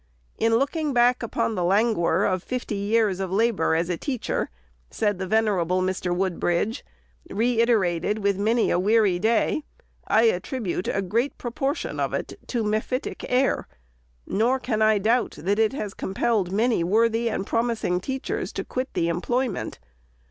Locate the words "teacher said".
3.99-5.19